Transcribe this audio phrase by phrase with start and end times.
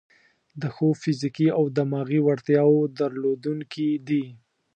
[0.61, 4.25] د ښو فزیکي او دماغي وړتیاوو درلودونکي دي.